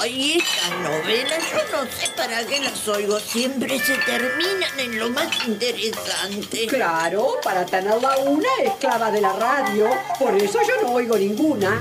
[0.00, 3.18] Ay, estas novelas, yo no sé para qué las oigo.
[3.18, 6.66] Siempre se terminan en lo más interesante.
[6.66, 9.88] Claro, para tenerla una esclava de la radio.
[10.18, 11.80] Por eso yo no oigo ninguna.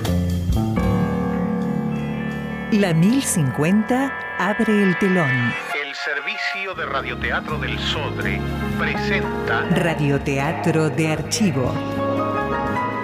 [2.71, 5.54] La 1050 abre el telón.
[5.73, 8.41] El servicio de radioteatro del Sodre
[8.77, 11.73] presenta Radioteatro de archivo.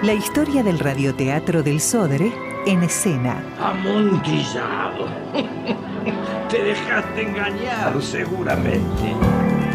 [0.03, 3.43] La historia del radioteatro del Sodre en escena.
[3.59, 5.07] Amontillado.
[6.49, 9.15] Te dejaste engañar, seguramente.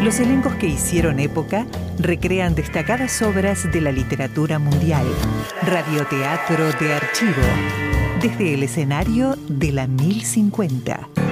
[0.03, 1.65] Los elencos que hicieron época
[1.97, 5.05] recrean destacadas obras de la literatura mundial.
[5.63, 7.41] Radioteatro de archivo.
[8.21, 11.26] Desde el escenario de la 1050.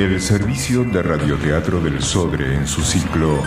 [0.00, 3.42] El servicio de radioteatro del Sodre en su ciclo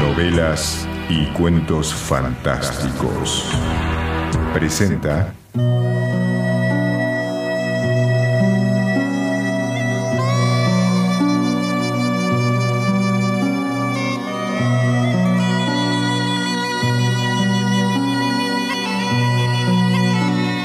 [0.00, 3.48] Novelas y cuentos fantásticos
[4.52, 5.32] presenta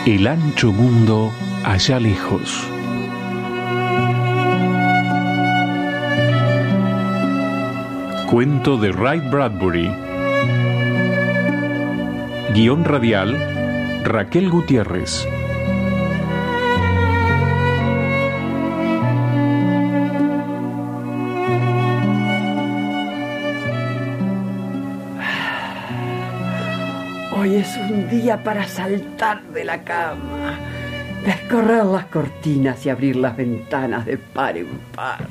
[0.08, 1.32] El ancho mundo
[1.64, 2.79] allá lejos.
[8.30, 9.92] Cuento de Ray Bradbury.
[12.54, 15.28] Guión radial, Raquel Gutiérrez.
[27.36, 30.60] Hoy es un día para saltar de la cama,
[31.26, 35.28] descorrer las cortinas y abrir las ventanas de par en par.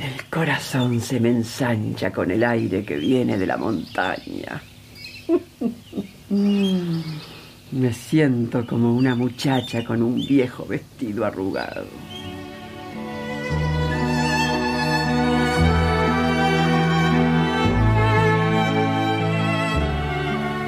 [0.00, 4.62] El corazón se me ensancha con el aire que viene de la montaña.
[6.30, 7.00] Mm,
[7.72, 11.84] Me siento como una muchacha con un viejo vestido arrugado.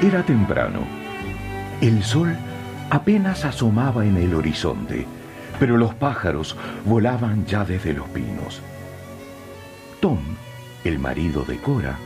[0.03, 0.81] Era temprano.
[1.81, 2.35] El sol
[2.91, 5.07] apenas asomaba en el horizonte,
[5.59, 8.61] pero los pájaros volaban ya desde los pinos.
[10.03, 10.19] Tom,
[10.83, 11.97] el marido de Cora,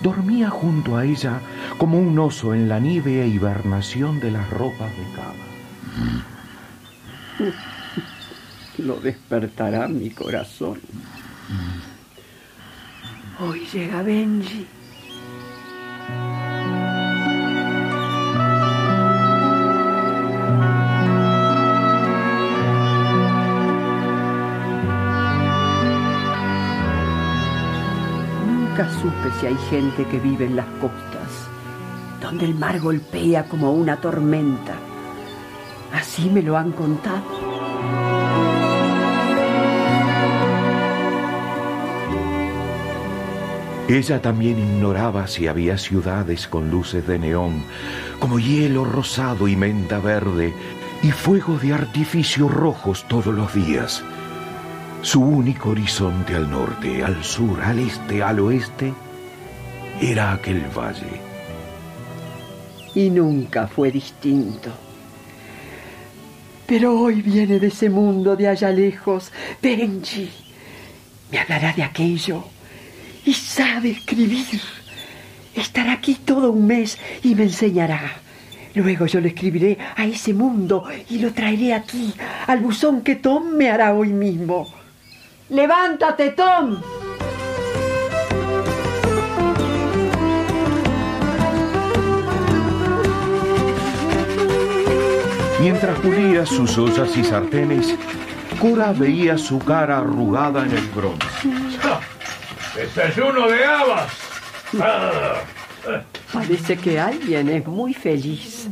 [0.00, 1.40] dormía junto a ella
[1.76, 5.46] como un oso en la nieve e hibernación de las ropas de cama.
[8.78, 10.78] Lo despertará mi corazón.
[13.40, 14.64] Hoy llega Benji.
[29.40, 31.48] Si hay gente que vive en las costas,
[32.20, 34.74] donde el mar golpea como una tormenta.
[35.92, 37.22] Así me lo han contado.
[43.88, 47.62] Ella también ignoraba si había ciudades con luces de neón,
[48.20, 50.54] como hielo rosado y menta verde,
[51.02, 54.02] y fuegos de artificio rojos todos los días.
[55.02, 58.94] Su único horizonte al norte, al sur, al este, al oeste,
[60.02, 61.20] era aquel valle.
[62.94, 64.70] Y nunca fue distinto.
[66.66, 69.30] Pero hoy viene de ese mundo de allá lejos,
[69.62, 70.28] Benji.
[71.30, 72.44] Me hablará de aquello
[73.24, 74.60] y sabe escribir.
[75.54, 78.16] Estará aquí todo un mes y me enseñará.
[78.74, 82.12] Luego yo le escribiré a ese mundo y lo traeré aquí,
[82.46, 84.66] al buzón que Tom me hará hoy mismo.
[85.50, 86.80] ¡Levántate, Tom!
[95.62, 97.94] Mientras pulía sus ollas y sartenes,
[98.60, 101.24] Cora veía su cara arrugada en el bronce.
[102.74, 104.12] ¡Desayuno de habas!
[106.32, 108.66] Parece que alguien es muy feliz.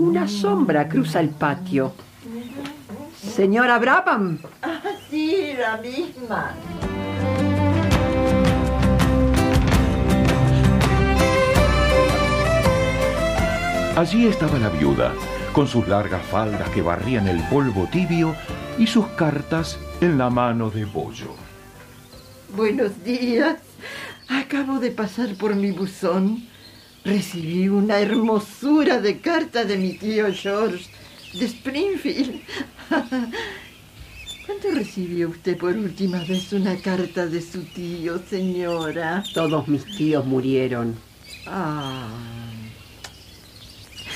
[0.00, 1.94] Una sombra cruza el patio.
[3.16, 6.50] Señora Brabham, Ah, sí, la misma.
[13.96, 15.12] Allí estaba la viuda,
[15.52, 18.36] con sus largas faldas que barrían el polvo tibio
[18.78, 21.34] y sus cartas en la mano de bollo.
[22.54, 23.56] buenos días.
[24.28, 26.48] Acabo de pasar por mi buzón.
[27.04, 30.86] Recibí una hermosura de carta de mi tío George
[31.34, 32.40] de Springfield.
[32.90, 39.24] ¿Cuándo recibió usted por última vez una carta de su tío, señora?
[39.34, 40.96] Todos mis tíos murieron.
[41.46, 42.39] Ah.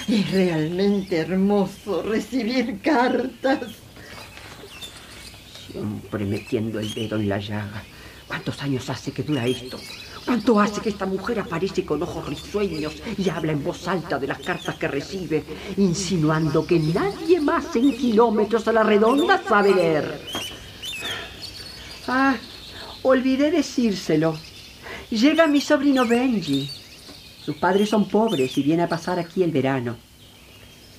[0.09, 3.61] Es realmente hermoso recibir cartas.
[5.67, 7.83] Siempre metiendo el dedo en la llaga.
[8.27, 9.79] ¿Cuántos años hace que dura esto?
[10.25, 14.27] ¿Cuánto hace que esta mujer aparece con ojos risueños y habla en voz alta de
[14.27, 15.45] las cartas que recibe,
[15.77, 20.21] insinuando que nadie más en kilómetros a la redonda sabe leer?
[22.09, 22.37] Ah,
[23.03, 24.37] olvidé decírselo.
[25.11, 26.71] Llega mi sobrino Benji.
[27.45, 29.97] Sus padres son pobres y viene a pasar aquí el verano.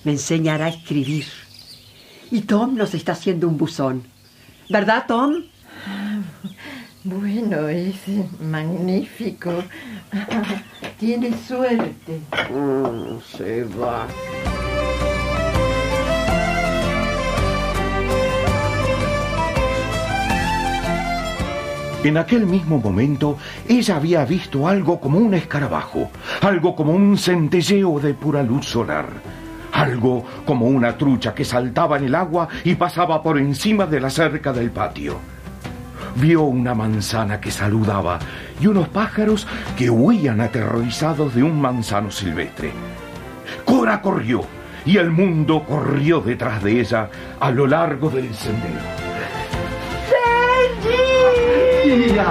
[0.04, 1.26] Me enseñará a escribir.
[2.30, 4.04] Y Tom nos está haciendo un buzón.
[4.70, 5.34] ¿Verdad, Tom?
[7.04, 7.96] Bueno, es
[8.40, 9.64] magnífico.
[11.00, 12.22] Tiene suerte.
[12.52, 14.08] Mm, se va.
[22.06, 26.12] En aquel mismo momento, ella había visto algo como un escarabajo,
[26.42, 29.08] algo como un centelleo de pura luz solar,
[29.72, 34.12] algo como una trucha que saltaba en el agua y pasaba por encima de la
[34.12, 35.18] cerca del patio.
[36.18, 38.20] Vio una manzana que saludaba
[38.62, 42.72] y unos pájaros que huían aterrorizados de un manzano silvestre.
[43.66, 44.46] Cora corrió
[44.86, 47.10] y el mundo corrió detrás de ella
[47.40, 49.05] a lo largo del sendero.
[51.96, 52.28] Mira.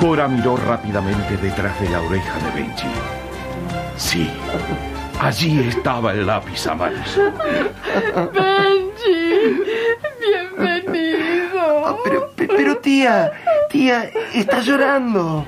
[0.00, 2.86] Cora miró rápidamente detrás de la oreja de Benji.
[3.96, 4.30] Sí,
[5.20, 7.32] allí estaba el lápiz amarillo.
[8.32, 9.62] Benji,
[10.20, 11.86] bienvenido.
[11.86, 13.32] Ah, pero, pe- pero tía,
[13.70, 15.46] tía, está llorando.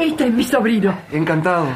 [0.00, 0.96] Este es mi sobrino.
[1.12, 1.68] Encantado.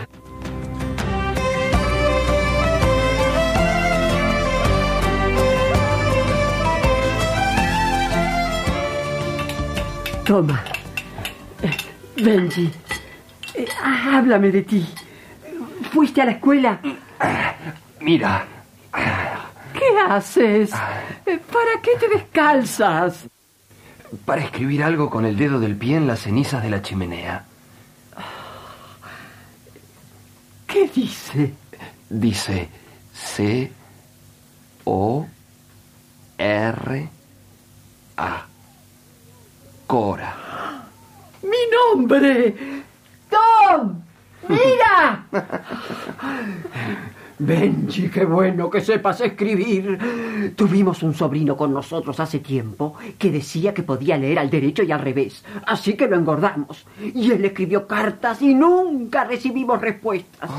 [10.25, 10.65] Toma.
[11.63, 11.71] Eh,
[12.23, 12.71] Benji,
[13.55, 14.87] eh, háblame de ti.
[15.93, 16.81] ¿Fuiste a la escuela?
[18.01, 18.47] Mira,
[19.75, 20.73] ¿Qué haces?
[21.27, 23.27] Eh, ¿Para qué te descalzas?
[24.25, 27.45] para escribir algo con el dedo del pie en las cenizas de la chimenea.
[30.75, 31.55] ¿Qué dice?
[32.11, 32.69] Dice
[33.13, 33.71] C
[34.83, 35.25] O
[36.37, 37.09] R
[38.17, 38.47] A.
[39.87, 40.89] Cora.
[41.43, 42.83] ¡Mi nombre!
[43.31, 44.03] ¡Tom!
[44.49, 45.25] ¡Mira!
[47.39, 50.53] Benji, qué bueno que sepas escribir.
[50.55, 54.93] Tuvimos un sobrino con nosotros hace tiempo que decía que podía leer al derecho y
[54.93, 56.87] al revés, así que lo engordamos.
[57.01, 60.51] Y él escribió cartas y nunca recibimos respuestas.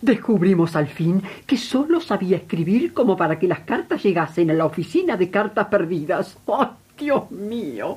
[0.00, 4.66] Descubrimos al fin que solo sabía escribir como para que las cartas llegasen a la
[4.66, 6.38] oficina de cartas perdidas.
[6.46, 6.70] ¡Oh,
[7.02, 7.96] Dios mío!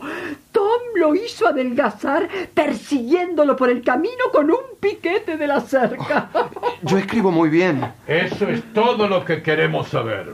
[0.52, 6.32] Tom lo hizo adelgazar persiguiéndolo por el camino con un piquete de la cerca.
[6.82, 7.86] Yo escribo muy bien.
[8.08, 10.34] Eso es todo lo que queremos saber.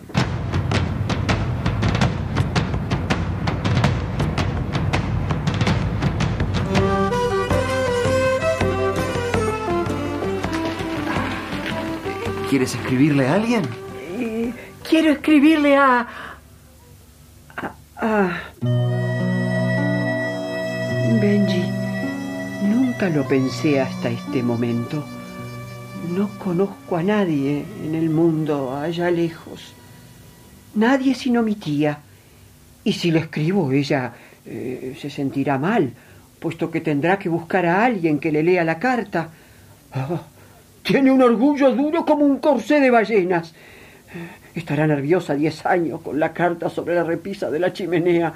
[12.49, 13.63] ¿Quieres escribirle a alguien?
[14.17, 14.53] Eh,
[14.89, 16.30] quiero escribirle a...
[18.01, 18.25] a...
[18.25, 18.41] a-
[21.22, 21.63] Benji,
[22.63, 25.03] nunca lo pensé hasta este momento.
[26.15, 29.74] No conozco a nadie en el mundo allá lejos.
[30.75, 32.00] Nadie sino mi tía.
[32.84, 34.13] Y si le escribo, ella
[34.46, 35.93] eh, se sentirá mal,
[36.39, 39.29] puesto que tendrá que buscar a alguien que le lea la carta.
[39.93, 40.22] Ah,
[40.81, 43.53] tiene un orgullo duro como un corsé de ballenas.
[44.53, 48.34] Estará nerviosa diez años con la carta sobre la repisa de la chimenea.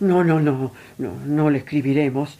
[0.00, 2.38] No, no, no, no, no le escribiremos.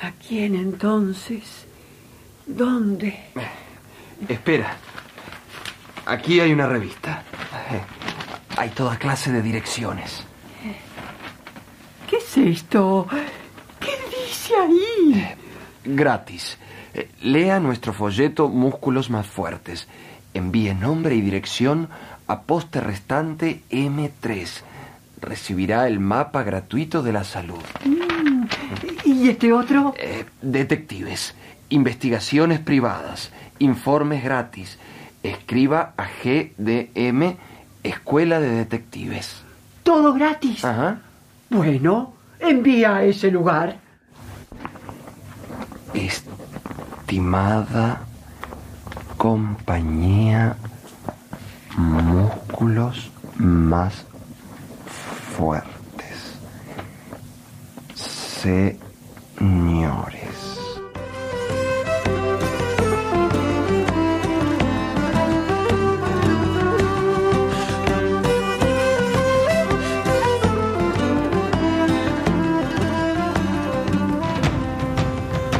[0.00, 1.66] ¿A quién entonces?
[2.46, 3.18] ¿Dónde?
[4.28, 4.76] Espera.
[6.06, 7.22] Aquí hay una revista.
[8.56, 10.24] Hay toda clase de direcciones.
[12.08, 13.06] ¿Qué es esto?
[13.80, 15.34] ¿Qué dice ahí?
[15.84, 16.56] Gratis.
[16.94, 19.86] Eh, Lea nuestro folleto Músculos más fuertes.
[20.34, 21.88] Envíe nombre y dirección
[22.26, 24.62] a poste restante M3.
[25.20, 27.62] Recibirá el mapa gratuito de la salud.
[27.84, 28.44] Mm,
[29.04, 29.94] ¿Y este otro?
[29.98, 31.34] Eh, detectives,
[31.70, 34.78] investigaciones privadas, informes gratis.
[35.22, 37.36] Escriba a GDM,
[37.82, 39.42] Escuela de Detectives.
[39.82, 40.64] ¿Todo gratis?
[40.64, 41.00] Ajá.
[41.50, 43.78] Bueno, envía a ese lugar.
[47.08, 48.07] Estimada
[49.18, 50.56] compañía,
[51.76, 54.06] músculos más
[55.36, 56.38] fuertes.
[57.94, 58.78] Señores.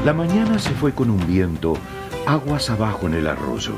[0.05, 1.75] La mañana se fue con un viento,
[2.29, 3.73] aguas abajo en el arroyo.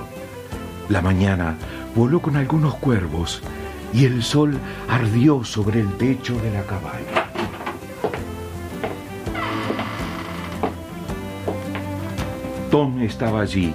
[0.89, 1.55] La mañana
[1.95, 3.43] voló con algunos cuervos
[3.93, 7.31] y el sol ardió sobre el techo de la cabaña.
[12.73, 13.73] Tom estaba allí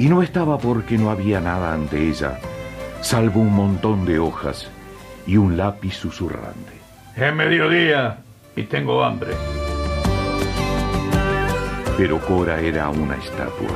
[0.00, 2.40] y no estaba porque no había nada ante ella,
[3.02, 4.68] salvo un montón de hojas
[5.28, 6.72] y un lápiz susurrante.
[7.16, 8.18] Es mediodía
[8.56, 9.32] y tengo hambre.
[11.96, 13.68] Pero Cora era una estatua,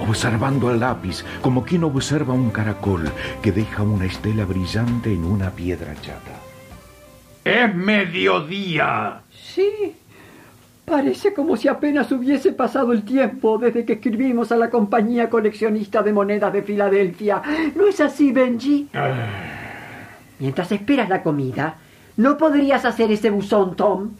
[0.00, 3.10] observando al lápiz como quien observa un caracol
[3.42, 6.40] que deja una estela brillante en una piedra chata.
[7.44, 9.20] Es mediodía.
[9.30, 9.94] Sí.
[10.86, 16.02] Parece como si apenas hubiese pasado el tiempo desde que escribimos a la compañía coleccionista
[16.02, 17.42] de monedas de Filadelfia.
[17.76, 18.88] ¿No es así, Benji?
[20.38, 21.76] Mientras esperas la comida,
[22.16, 24.12] ¿no podrías hacer ese buzón, Tom?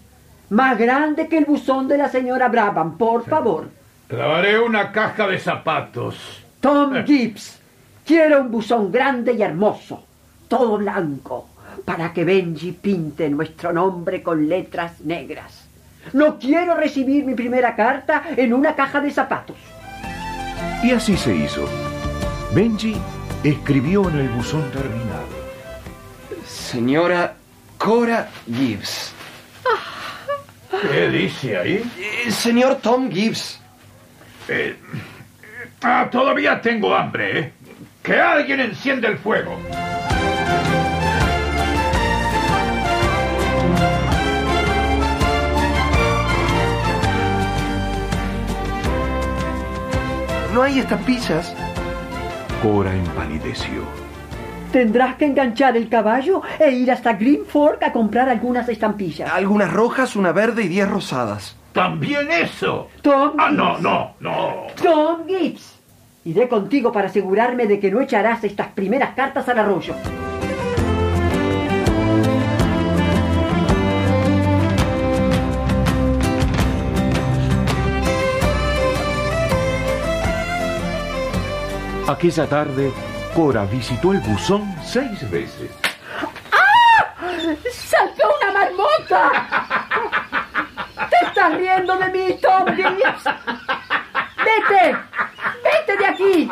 [0.51, 3.69] Más grande que el buzón de la señora Brabham, por favor.
[4.09, 6.43] Lavaré una caja de zapatos.
[6.61, 7.59] Tom Gibbs,
[8.07, 10.05] quiero un buzón grande y hermoso,
[10.49, 11.49] todo blanco,
[11.85, 15.69] para que Benji pinte nuestro nombre con letras negras.
[16.15, 19.57] No quiero recibir mi primera carta en una caja de zapatos.
[20.83, 21.69] Y así se hizo.
[22.55, 22.97] Benji
[23.45, 25.27] escribió en el buzón terminado.
[26.47, 27.35] Señora
[27.77, 29.13] Cora Gibbs.
[30.71, 31.83] ¿Qué dice ahí?
[31.99, 33.61] Eh, señor Tom Gibbs.
[34.49, 34.77] Eh,
[35.83, 37.53] ah, todavía tengo hambre, ¿eh?
[38.03, 39.59] Que alguien encienda el fuego.
[50.53, 51.55] ¿No hay estampillas?
[52.63, 54.08] Cora empalideció.
[54.73, 59.31] Tendrás que enganchar el caballo e ir hasta Green Fork a comprar algunas estampillas.
[59.31, 61.57] Algunas rojas, una verde y diez rosadas.
[61.73, 62.89] ¿También eso?
[63.03, 64.67] Tom Ah, no, no, no.
[64.83, 65.75] Tom Gibbs.
[66.25, 69.95] Iré contigo para asegurarme de que no echarás estas primeras cartas al arroyo.
[82.07, 82.91] Aquella tarde,
[83.39, 85.71] Cora visitó el buzón seis veces.
[87.73, 89.23] ¡Saltó una marmota!
[91.09, 93.25] ¡Te estás riendo de mí, Tom Gibbs!
[94.45, 94.97] ¡Vete!
[95.63, 96.51] ¡Vete de aquí!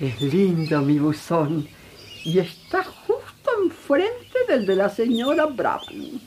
[0.00, 1.68] Es lindo mi buzón
[2.24, 6.22] y está justo enfrente del de la señora Brown.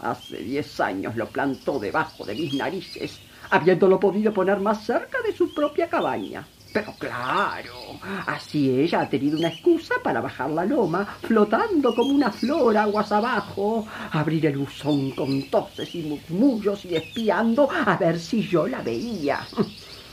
[0.00, 5.34] Hace diez años lo plantó debajo de mis narices, habiéndolo podido poner más cerca de
[5.34, 6.46] su propia cabaña.
[6.72, 12.30] Pero claro, así ella ha tenido una excusa para bajar la loma, flotando como una
[12.30, 18.46] flor aguas abajo, abrir el buzón con toses y murmullos y espiando a ver si
[18.46, 19.40] yo la veía.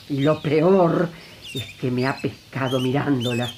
[0.09, 1.09] Y lo peor
[1.53, 3.49] es que me ha pescado mirándola.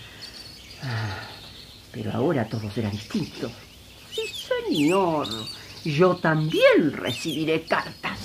[1.91, 3.49] Pero ahora todo será distinto.
[4.11, 5.27] Sí, señor.
[5.83, 8.19] Yo también recibiré cartas.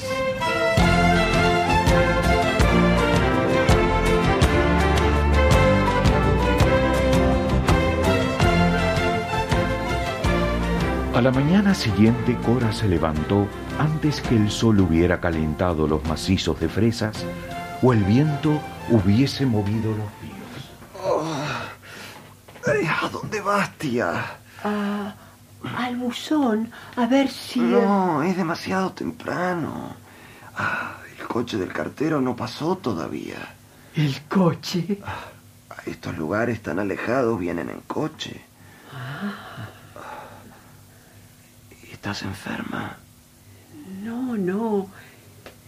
[11.22, 13.46] La mañana siguiente, Cora se levantó
[13.78, 17.24] antes que el sol hubiera calentado los macizos de fresas
[17.80, 18.60] o el viento
[18.90, 20.42] hubiese movido los ríos.
[22.66, 24.36] Ay, ¿A dónde vas, tía?
[24.64, 25.14] Ah,
[25.76, 27.60] al buzón, a ver si...
[27.60, 29.94] No, es demasiado temprano.
[30.56, 33.54] Ah, el coche del cartero no pasó todavía.
[33.94, 34.98] El coche.
[35.70, 38.40] A estos lugares tan alejados vienen en coche.
[42.02, 42.96] ¿Estás enferma?
[44.02, 44.88] No, no.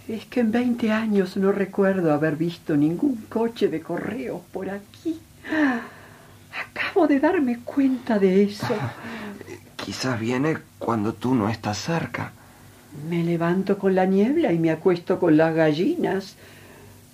[0.09, 5.21] Es que en 20 años no recuerdo haber visto ningún coche de correo por aquí.
[6.75, 8.75] Acabo de darme cuenta de eso.
[9.77, 12.33] Quizás viene cuando tú no estás cerca.
[13.09, 16.35] Me levanto con la niebla y me acuesto con las gallinas.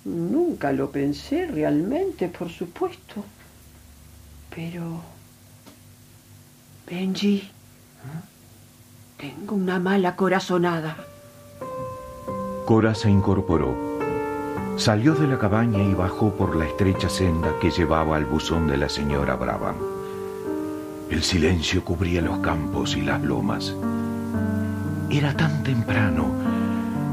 [0.03, 3.23] Nunca lo pensé realmente, por supuesto.
[4.49, 4.99] Pero...
[6.89, 7.51] Benji,
[9.21, 10.97] tengo una mala corazonada.
[12.65, 13.75] Cora se incorporó.
[14.77, 18.77] Salió de la cabaña y bajó por la estrecha senda que llevaba al buzón de
[18.77, 19.75] la señora Brabham.
[21.11, 23.75] El silencio cubría los campos y las lomas.
[25.11, 26.33] Era tan temprano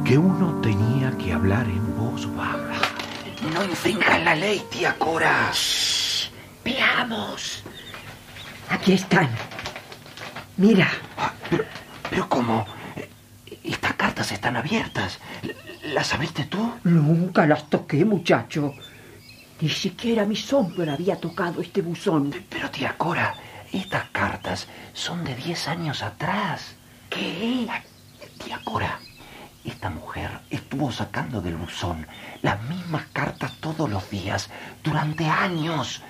[0.03, 2.81] que uno tenía que hablar en voz baja.
[3.53, 5.51] No infringas la ley, tía Cora.
[6.65, 7.65] Veamos.
[8.71, 9.29] Aquí están.
[10.57, 10.89] Mira.
[11.17, 11.38] Pero,
[12.19, 12.67] pero ¿cómo?
[13.63, 15.21] Estas cartas están abiertas.
[15.85, 16.75] ¿Las abriste tú?
[16.83, 18.75] Nunca las toqué, muchacho.
[19.61, 22.35] Ni siquiera mi sombra había tocado este buzón.
[22.49, 23.37] Pero, tía Cora,
[23.73, 26.75] estas cartas son de diez años atrás.
[27.09, 27.69] ¿Qué?
[28.45, 28.99] Tía Cora,
[29.65, 32.05] esta mujer estuvo sacando del buzón
[32.43, 34.51] las mismas cartas todos los días
[34.83, 36.03] durante años.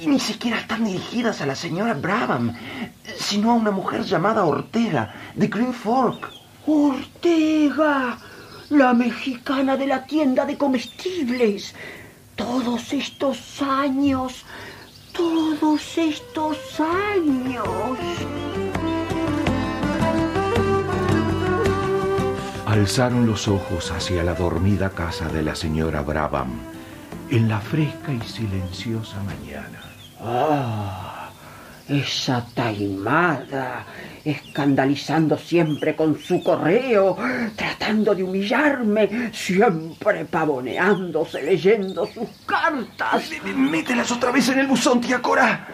[0.00, 2.54] Y ni siquiera están dirigidas a la señora Brabham,
[3.16, 6.30] sino a una mujer llamada Ortega, de Green Fork.
[6.66, 8.18] Ortega,
[8.70, 11.74] la mexicana de la tienda de comestibles.
[12.36, 14.44] Todos estos años,
[15.12, 17.68] todos estos años.
[22.66, 26.72] Alzaron los ojos hacia la dormida casa de la señora Brabham
[27.32, 29.81] en la fresca y silenciosa mañana.
[30.24, 31.30] Ah,
[31.88, 33.84] esa taimada,
[34.24, 37.16] escandalizando siempre con su correo,
[37.56, 43.30] tratando de humillarme, siempre pavoneándose, leyendo sus cartas.
[43.56, 45.66] Mételas otra vez en el buzón, tía Cora.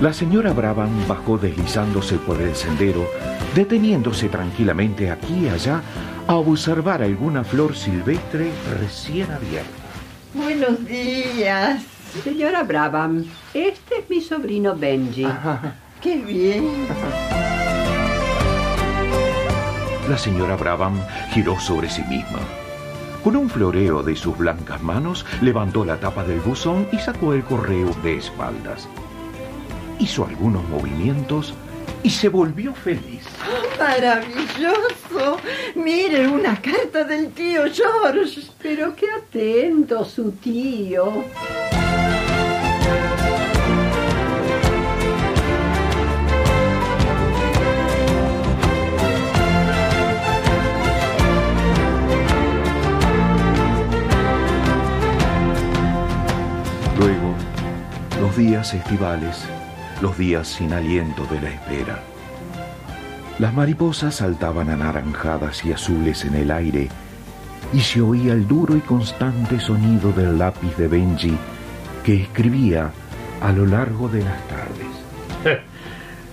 [0.00, 3.08] La señora Brabham bajó deslizándose por el sendero,
[3.54, 5.80] deteniéndose tranquilamente aquí y allá
[6.26, 9.70] a observar alguna flor silvestre recién abierta.
[10.34, 11.82] Buenos días.
[12.24, 15.26] Señora Brabham, este es mi sobrino Benji.
[16.00, 16.86] Qué bien.
[20.08, 21.00] La señora Brabham
[21.32, 22.40] giró sobre sí misma.
[23.24, 27.44] Con un floreo de sus blancas manos, levantó la tapa del buzón y sacó el
[27.44, 28.88] correo de espaldas.
[29.98, 31.54] Hizo algunos movimientos
[32.02, 33.24] y se volvió feliz.
[33.78, 35.01] Maravilloso.
[35.74, 38.42] Mire, una carta del tío George.
[38.62, 41.24] Pero qué atento su tío.
[56.98, 57.34] Luego,
[58.20, 59.44] los días estivales,
[60.00, 62.11] los días sin aliento de la espera.
[63.38, 66.88] Las mariposas saltaban anaranjadas y azules en el aire
[67.72, 71.36] y se oía el duro y constante sonido del lápiz de Benji
[72.04, 72.90] que escribía
[73.40, 75.62] a lo largo de las tardes.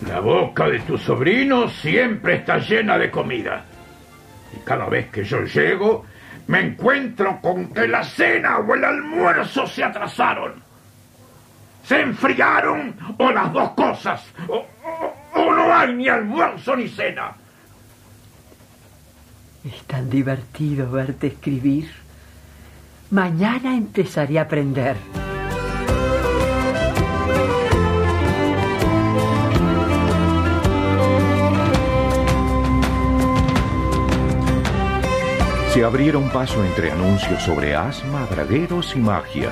[0.07, 3.65] La boca de tu sobrino siempre está llena de comida.
[4.55, 6.05] Y cada vez que yo llego,
[6.47, 10.63] me encuentro con que la cena o el almuerzo se atrasaron.
[11.83, 14.23] Se enfriaron o las dos cosas.
[15.47, 17.31] O- no hay ni almuerzo ni cena.
[19.63, 21.89] Es tan divertido verte escribir.
[23.11, 24.95] Mañana empezaré a aprender.
[35.73, 39.51] Se abrieron paso entre anuncios sobre asma, bragueros y magia.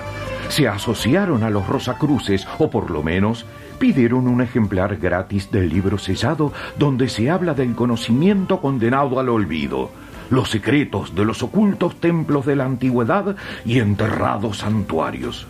[0.50, 3.46] Se asociaron a los Rosacruces, o por lo menos
[3.80, 9.92] pidieron un ejemplar gratis del libro sellado donde se habla del conocimiento condenado al olvido,
[10.30, 13.36] los secretos de los ocultos templos de la antigüedad
[13.66, 15.48] y enterrados santuarios.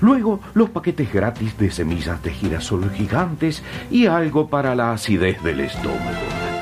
[0.00, 5.60] Luego, los paquetes gratis de semillas de girasol gigantes y algo para la acidez del
[5.60, 6.52] estómago.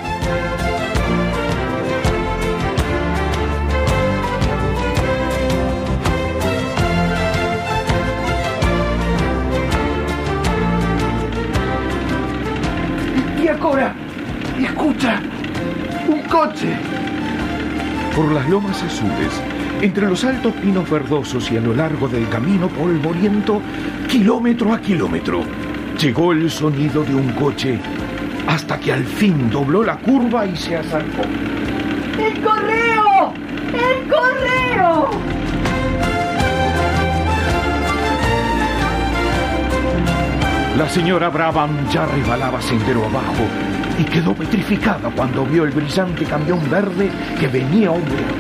[18.20, 19.33] Por las lomas azules,
[19.80, 23.62] entre los altos pinos verdosos y a lo largo del camino polvoriento,
[24.09, 25.42] kilómetro a kilómetro,
[25.98, 27.78] Llegó el sonido de un coche
[28.46, 31.22] hasta que al fin dobló la curva y se acercó.
[32.18, 33.33] ¡El correo!
[33.72, 35.11] ¡El correo!
[40.76, 43.69] La señora Brabham ya rebalaba sendero abajo
[44.01, 48.35] y quedó petrificada cuando vio el brillante camión verde que venía ondeando.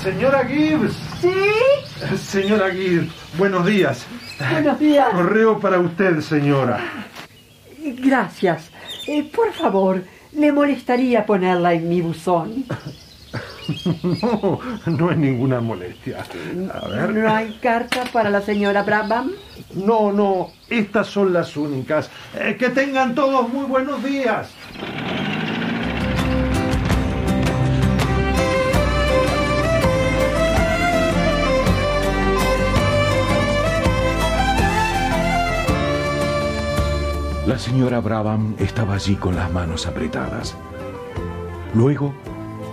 [0.00, 0.94] Señora Gibbs.
[1.20, 2.16] ¿Sí?
[2.16, 4.06] Señora Gibbs, buenos días.
[4.52, 5.08] Buenos días.
[5.12, 6.78] Correo para usted, señora.
[7.78, 8.70] Gracias.
[9.08, 12.66] Eh, por favor, ¿le molestaría ponerla en mi buzón?
[14.22, 16.24] No, no es ninguna molestia.
[16.72, 17.14] A ver.
[17.14, 19.32] ¿No hay carta para la señora Brabham?
[19.74, 22.10] No, no, estas son las únicas.
[22.34, 24.48] Eh, que tengan todos muy buenos días.
[37.46, 40.56] La señora Brabham estaba allí con las manos apretadas.
[41.74, 42.14] Luego,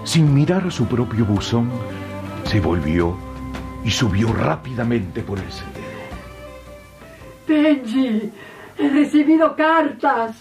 [0.08, 1.70] sin mirar su propio buzón,
[2.46, 3.18] se volvió
[3.84, 5.86] y subió rápidamente por el sendero.
[7.46, 8.32] Benji,
[8.78, 10.38] he recibido cartas.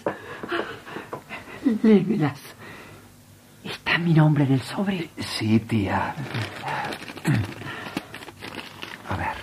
[1.83, 2.39] Lémelas.
[3.61, 5.09] ¿Está mi nombre en el sobre?
[5.19, 6.15] Sí, tía.
[9.09, 9.35] A ver.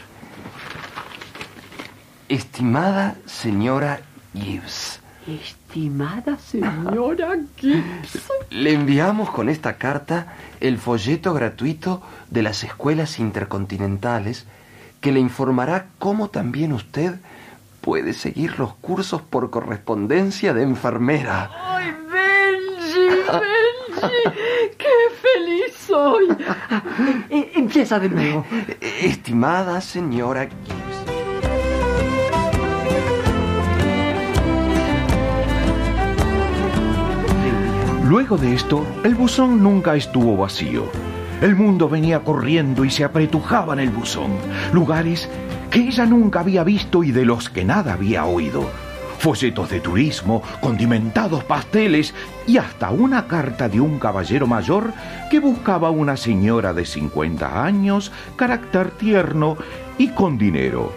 [2.30, 4.00] Estimada señora
[4.32, 5.03] Gibbs.
[5.26, 8.30] Estimada señora Gibbs.
[8.50, 14.46] Le enviamos con esta carta el folleto gratuito de las escuelas intercontinentales
[15.00, 17.14] que le informará cómo también usted
[17.80, 21.50] puede seguir los cursos por correspondencia de enfermera.
[21.58, 23.08] ¡Ay, Benji!
[23.08, 24.14] ¡Benji!
[24.78, 26.28] ¡Qué feliz soy!
[27.30, 28.46] Eh, Empieza de nuevo.
[28.80, 30.73] Estimada señora Gibbs.
[38.14, 40.84] Luego de esto, el buzón nunca estuvo vacío.
[41.40, 44.30] El mundo venía corriendo y se apretujaba en el buzón.
[44.72, 45.28] Lugares
[45.68, 48.70] que ella nunca había visto y de los que nada había oído.
[49.18, 52.14] Folletos de turismo, condimentados pasteles
[52.46, 54.92] y hasta una carta de un caballero mayor
[55.28, 59.56] que buscaba una señora de 50 años, carácter tierno
[59.98, 60.92] y con dinero.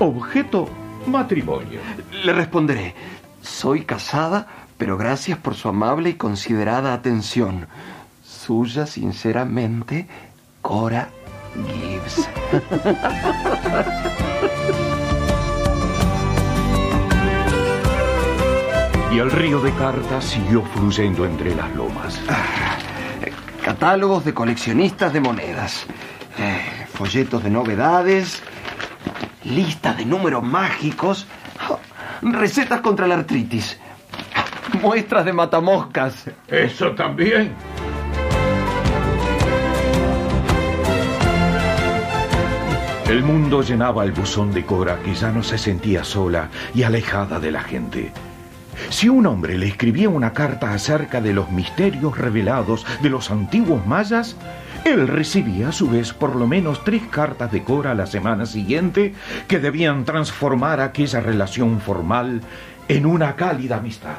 [0.00, 0.68] Objeto,
[1.06, 1.80] matrimonio.
[2.24, 2.94] Le responderé.
[3.40, 7.66] Soy casada, pero gracias por su amable y considerada atención.
[8.24, 10.08] Suya, sinceramente,
[10.62, 11.10] Cora
[11.54, 12.28] Gibbs.
[19.12, 22.20] Y el río de cartas siguió fluyendo entre las lomas.
[23.64, 25.86] Catálogos de coleccionistas de monedas.
[26.38, 28.42] eh, folletos de novedades.
[29.44, 31.26] Lista de números mágicos.
[31.70, 31.78] oh,
[32.22, 33.78] Recetas contra la artritis.
[34.82, 36.30] Muestras de matamoscas.
[36.48, 37.54] Eso también.
[43.08, 47.40] El mundo llenaba el buzón de Cora que ya no se sentía sola y alejada
[47.40, 48.12] de la gente.
[48.90, 53.86] Si un hombre le escribía una carta acerca de los misterios revelados de los antiguos
[53.86, 54.36] mayas,
[54.84, 59.14] él recibía a su vez por lo menos tres cartas de Cora la semana siguiente
[59.48, 62.42] que debían transformar aquella relación formal
[62.88, 64.16] en una cálida amistad.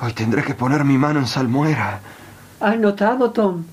[0.00, 2.00] Hoy tendré que poner mi mano en salmuera.
[2.60, 3.64] ¿Has notado, Tom?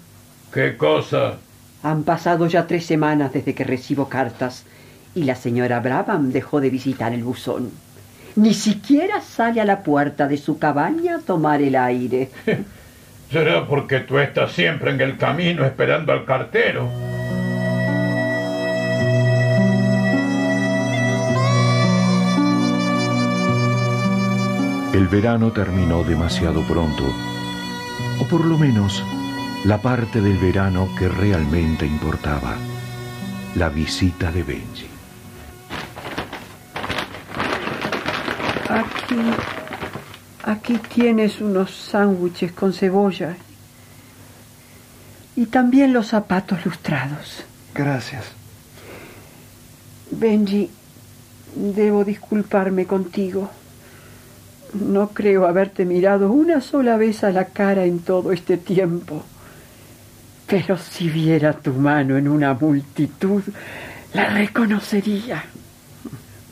[0.54, 1.38] ¿Qué cosa?
[1.84, 4.66] Han pasado ya tres semanas desde que recibo cartas
[5.16, 7.72] y la señora Brabham dejó de visitar el buzón.
[8.36, 12.30] Ni siquiera sale a la puerta de su cabaña a tomar el aire.
[13.32, 16.90] Será porque tú estás siempre en el camino esperando al cartero.
[24.94, 27.04] El verano terminó demasiado pronto,
[28.20, 29.02] o por lo menos
[29.64, 32.58] la parte del verano que realmente importaba,
[33.56, 34.88] la visita de Benji.
[38.68, 39.16] Aquí,
[40.44, 43.38] aquí tienes unos sándwiches con cebolla
[45.38, 47.46] y también los zapatos lustrados.
[47.74, 48.26] Gracias.
[50.12, 50.70] Benji,
[51.56, 53.50] debo disculparme contigo.
[54.74, 59.24] No creo haberte mirado una sola vez a la cara en todo este tiempo.
[60.48, 63.44] Pero si viera tu mano en una multitud,
[64.14, 65.44] la reconocería.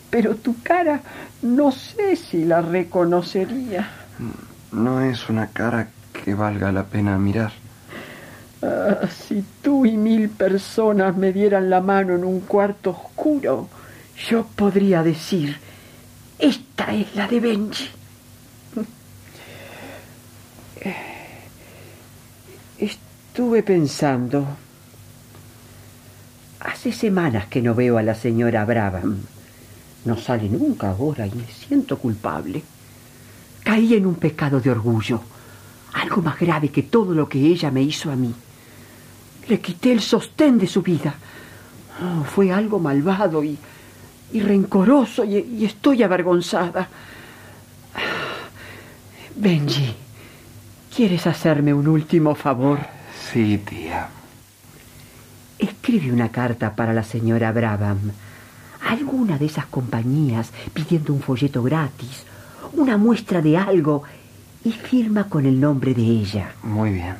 [0.10, 1.01] Pero tu cara
[1.41, 3.89] no sé si la reconocería.
[4.71, 7.51] No es una cara que valga la pena mirar.
[8.62, 13.69] Ah, si tú y mil personas me dieran la mano en un cuarto oscuro,
[14.29, 15.58] yo podría decir,
[16.38, 17.98] esta es la de Benji.
[22.77, 24.45] Estuve pensando.
[26.59, 29.17] Hace semanas que no veo a la señora Brabham.
[30.05, 32.63] No sale nunca ahora y me siento culpable.
[33.63, 35.21] Caí en un pecado de orgullo,
[35.93, 38.33] algo más grave que todo lo que ella me hizo a mí.
[39.47, 41.13] Le quité el sostén de su vida.
[42.01, 43.57] Oh, fue algo malvado y,
[44.33, 46.87] rencoroso y, y estoy avergonzada.
[49.35, 49.93] Benji,
[50.99, 52.77] ¿quieres hacerme un último favor?
[53.31, 54.09] Sí, tía.
[55.57, 58.12] Escribe una carta para la señora Brabham.
[58.85, 62.25] Alguna de esas compañías pidiendo un folleto gratis,
[62.73, 64.03] una muestra de algo
[64.65, 66.51] y firma con el nombre de ella.
[66.63, 67.15] Muy bien.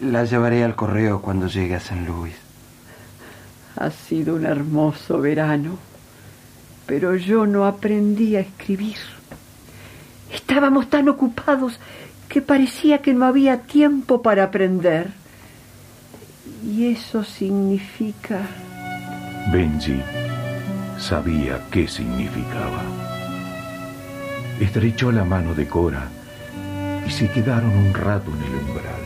[0.00, 2.32] La llevaré al correo cuando llegue a San Luis.
[3.76, 5.76] Ha sido un hermoso verano,
[6.86, 8.96] pero yo no aprendí a escribir.
[10.32, 11.78] Estábamos tan ocupados
[12.28, 15.10] que parecía que no había tiempo para aprender.
[16.64, 18.40] Y eso significa...
[19.52, 20.00] Benji
[20.98, 22.82] sabía qué significaba.
[24.60, 26.08] Estrechó la mano de Cora
[27.06, 29.04] y se quedaron un rato en el umbral.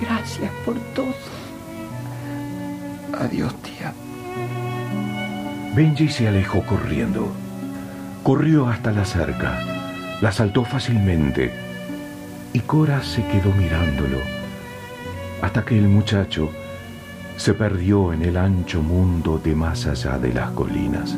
[0.00, 1.14] Gracias por todo.
[3.18, 3.92] Adiós, tía.
[5.74, 7.32] Benji se alejó corriendo.
[8.22, 9.58] Corrió hasta la cerca,
[10.20, 11.52] la saltó fácilmente
[12.52, 14.18] y Cora se quedó mirándolo
[15.42, 16.50] hasta que el muchacho
[17.36, 21.16] se perdió en el ancho mundo de más allá de las colinas.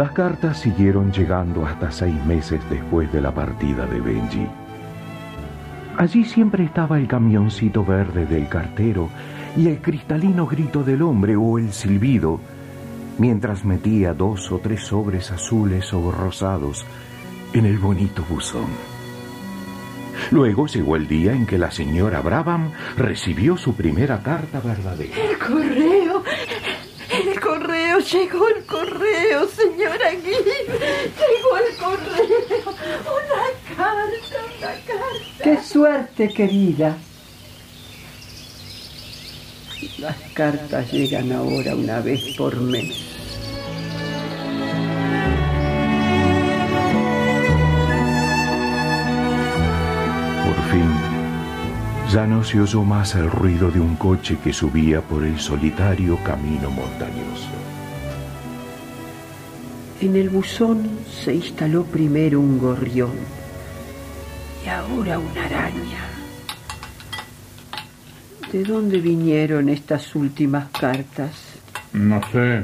[0.00, 4.46] Las cartas siguieron llegando hasta seis meses después de la partida de Benji.
[5.98, 9.10] Allí siempre estaba el camioncito verde del cartero
[9.58, 12.40] y el cristalino grito del hombre o el silbido,
[13.18, 16.86] mientras metía dos o tres sobres azules o rosados
[17.52, 18.70] en el bonito buzón.
[20.30, 25.14] Luego llegó el día en que la señora Brabham recibió su primera carta verdadera.
[25.14, 26.22] El correo.
[28.12, 30.44] Llegó el correo, señora Gibb.
[30.44, 32.62] Llegó el correo.
[32.66, 35.44] Una carta, una carta.
[35.44, 36.96] ¡Qué suerte, querida!
[39.98, 42.96] Las cartas llegan ahora una vez por mes.
[50.44, 50.90] Por fin,
[52.12, 56.18] ya no se oyó más el ruido de un coche que subía por el solitario
[56.24, 57.69] camino montañoso.
[60.00, 60.88] En el buzón
[61.22, 63.12] se instaló primero un gorrión
[64.64, 66.08] y ahora una araña.
[68.50, 71.32] ¿De dónde vinieron estas últimas cartas?
[71.92, 72.62] No sé.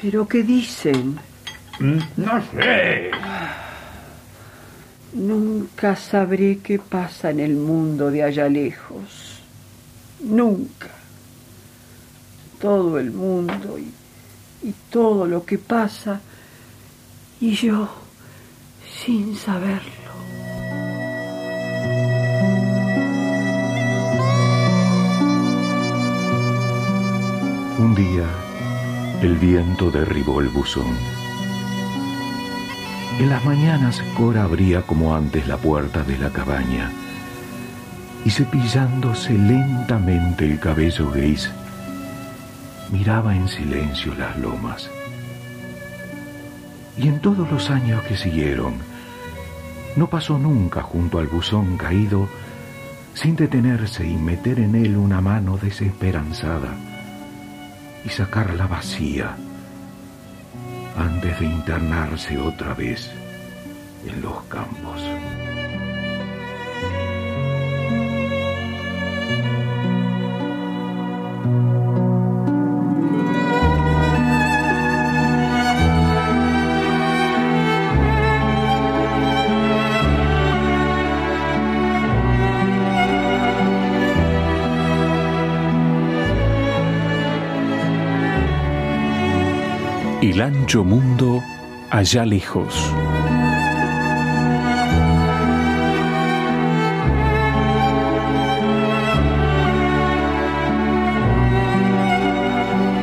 [0.00, 1.18] ¿Pero qué dicen?
[2.16, 3.10] No sé.
[5.12, 9.42] Nunca sabré qué pasa en el mundo de allá lejos.
[10.20, 10.88] Nunca.
[12.58, 13.92] Todo el mundo y,
[14.64, 16.20] y todo lo que pasa.
[17.40, 17.88] Y yo
[19.04, 19.92] sin saberlo.
[27.78, 28.26] Un día,
[29.20, 30.96] el viento derribó el buzón.
[33.18, 36.90] En las mañanas Cora abría como antes la puerta de la cabaña
[38.24, 41.50] y cepillándose lentamente el cabello gris,
[42.94, 44.88] miraba en silencio las lomas.
[46.96, 48.74] Y en todos los años que siguieron,
[49.96, 52.28] no pasó nunca junto al buzón caído
[53.14, 56.72] sin detenerse y meter en él una mano desesperanzada
[58.04, 59.34] y sacarla vacía
[60.96, 63.10] antes de internarse otra vez
[64.06, 65.02] en los campos.
[90.34, 91.44] el ancho mundo
[91.90, 92.92] allá lejos.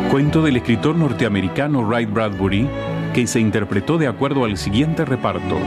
[0.09, 2.67] Cuento del escritor norteamericano Wright Bradbury,
[3.13, 5.57] que se interpretó de acuerdo al siguiente reparto.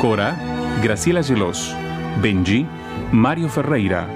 [0.00, 0.36] Cora,
[0.84, 1.74] Graciela Gelos,
[2.22, 2.64] Benji,
[3.10, 4.06] Mario Ferreira,